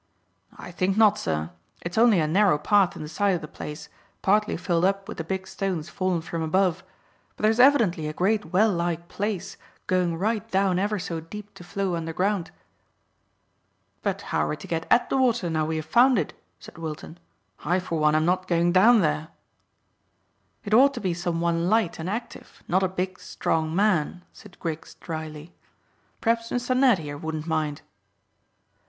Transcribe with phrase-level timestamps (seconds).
[0.57, 1.51] "I think not, sir;
[1.81, 3.87] it's only a narrow path in the side of the place,
[4.23, 6.83] partly filled up with the big stones fallen from above;
[7.37, 11.63] but there's evidently a great well like place going right down ever so deep to
[11.63, 12.49] flow underground."
[14.01, 16.79] "But how are we to get at the water now we have found it?" said
[16.79, 17.19] Wilton.
[17.63, 19.27] "I for one am not going down there."
[20.65, 24.57] "It ought to be some one light and active, not a big, strong man," said
[24.59, 25.53] Griggs dryly.
[26.21, 27.83] "P'r'aps Mr Ned here wouldn't mind."